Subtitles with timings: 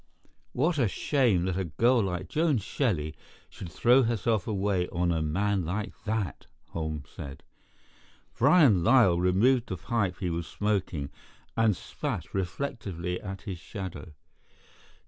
[0.53, 3.13] "What a shame that a girl like Joan Shelley
[3.51, 7.43] should throw herself away on a man like that," Holmes said.
[8.39, 11.11] Byron Lyall removed the pipe he was smoking
[11.55, 14.13] and spat reflectively at his shadow.